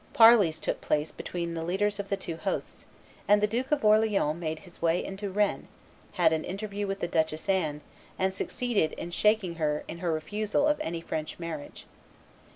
[0.13, 2.85] Parleys took place between the leaders of the two hosts;
[3.27, 5.67] and the Duke of Orleans made his way into Rennes,
[6.13, 7.81] had an interview with the Duchess Anne,
[8.17, 11.85] and succeeded in shaking her in her refusal of any French marriage.